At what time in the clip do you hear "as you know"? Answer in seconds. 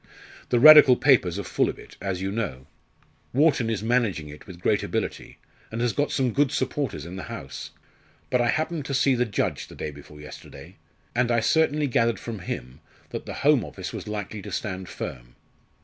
2.01-2.65